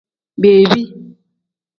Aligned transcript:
Bebi. 0.41 0.81